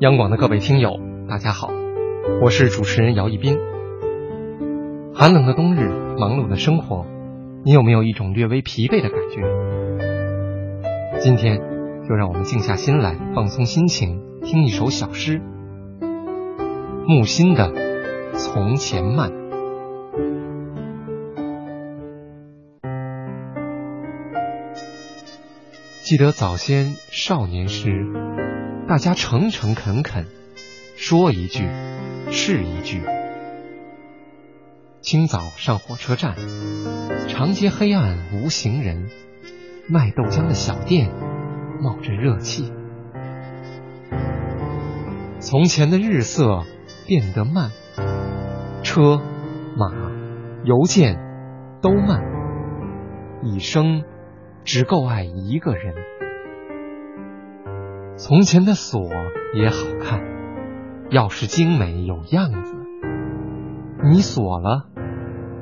[0.00, 1.70] 央广的各位听友，大家好，
[2.42, 3.56] 我是主持人姚一斌。
[5.14, 5.88] 寒冷的冬日，
[6.18, 7.06] 忙碌的生活，
[7.64, 9.40] 你有没有一种略微疲惫的感觉？
[11.20, 11.62] 今天
[12.06, 15.40] 就让我们静下心来，放松心情，听一首小诗——
[17.08, 17.72] 木心的
[18.34, 19.30] 《从前慢》。
[26.02, 27.90] 记得早先少年时，
[28.88, 30.26] 大家诚诚恳恳，
[30.96, 31.68] 说一句
[32.30, 33.02] 是一句。
[35.00, 36.36] 清早上火车站，
[37.26, 39.08] 长街黑暗无行人，
[39.88, 41.10] 卖豆浆的小店
[41.80, 42.72] 冒着热气。
[45.40, 46.62] 从前的日色
[47.08, 47.72] 变得慢，
[48.84, 49.20] 车
[49.76, 49.90] 马
[50.64, 51.18] 邮件
[51.82, 52.22] 都慢，
[53.42, 54.04] 一生。
[54.64, 55.94] 只够爱一个人。
[58.16, 59.10] 从前的锁
[59.54, 60.20] 也好看，
[61.10, 62.74] 钥匙精美有样子。
[64.04, 64.88] 你锁了，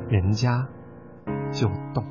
[0.08, 0.68] 人家
[1.50, 2.04] 就动。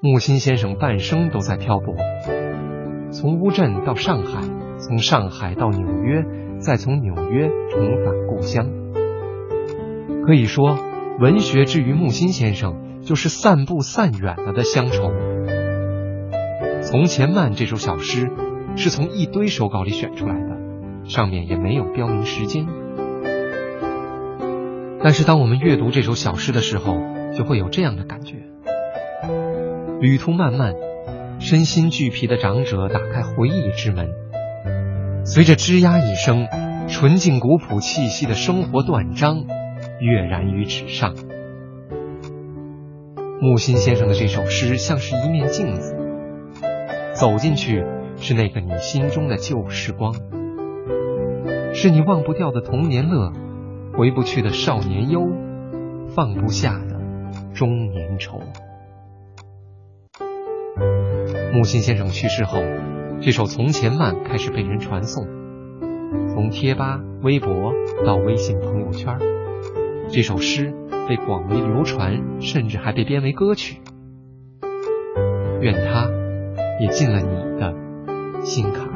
[0.00, 1.94] 木心先生半生都在漂泊，
[3.10, 4.42] 从乌镇到上海，
[4.76, 6.26] 从上海到纽约，
[6.58, 8.66] 再从纽约重返故乡。
[10.26, 10.78] 可以说。
[11.18, 15.04] 文学之于木心先生，就是散步散远了的乡愁。
[16.86, 18.30] 《从前慢》这首小诗
[18.76, 22.64] 是从一堆手稿里选出来的，上面也没有标明时间。
[25.02, 26.96] 但是当我们阅读这首小诗的时候，
[27.36, 28.36] 就会有这样的感觉：
[30.00, 30.74] 旅途漫漫，
[31.40, 34.08] 身心俱疲的长者打开回忆之门，
[35.24, 36.46] 随着吱呀一声，
[36.86, 39.44] 纯净古朴气息的生活断章。
[39.98, 41.14] 跃然于纸上。
[43.40, 45.95] 木心先生的这首诗像是一面镜子，
[47.16, 47.82] 走进去
[48.18, 50.12] 是那个你心中的旧时光，
[51.72, 53.32] 是你忘不掉的童年乐，
[53.94, 55.26] 回不去的少年忧，
[56.08, 57.00] 放不下的
[57.54, 58.38] 中年愁。
[61.54, 62.58] 木心先生去世后，
[63.22, 65.26] 这首《从前慢》开始被人传颂，
[66.28, 67.72] 从贴吧、微博
[68.04, 69.18] 到微信朋友圈。
[70.10, 70.74] 这首诗
[71.08, 73.80] 被广为流传，甚至还被编为歌曲。
[75.62, 76.10] 愿他
[76.78, 77.74] 也进了你的
[78.44, 78.95] 心坎。